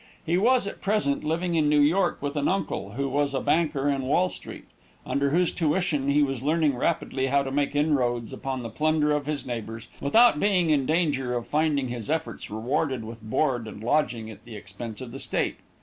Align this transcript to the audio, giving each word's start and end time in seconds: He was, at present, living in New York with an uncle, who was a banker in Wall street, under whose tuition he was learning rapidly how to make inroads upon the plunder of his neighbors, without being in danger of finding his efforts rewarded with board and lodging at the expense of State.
He 0.25 0.35
was, 0.35 0.65
at 0.65 0.81
present, 0.81 1.23
living 1.23 1.53
in 1.53 1.69
New 1.69 1.79
York 1.79 2.23
with 2.23 2.35
an 2.35 2.47
uncle, 2.47 2.93
who 2.93 3.07
was 3.07 3.35
a 3.35 3.39
banker 3.39 3.87
in 3.87 4.01
Wall 4.01 4.29
street, 4.29 4.65
under 5.05 5.29
whose 5.29 5.51
tuition 5.51 6.09
he 6.09 6.23
was 6.23 6.41
learning 6.41 6.75
rapidly 6.75 7.27
how 7.27 7.43
to 7.43 7.51
make 7.51 7.75
inroads 7.75 8.33
upon 8.33 8.63
the 8.63 8.69
plunder 8.71 9.11
of 9.11 9.27
his 9.27 9.45
neighbors, 9.45 9.89
without 9.99 10.39
being 10.39 10.71
in 10.71 10.87
danger 10.87 11.35
of 11.35 11.45
finding 11.45 11.89
his 11.89 12.09
efforts 12.09 12.49
rewarded 12.49 13.03
with 13.03 13.21
board 13.21 13.67
and 13.67 13.83
lodging 13.83 14.27
at 14.31 14.43
the 14.43 14.55
expense 14.55 15.01
of 15.01 15.21
State. 15.21 15.57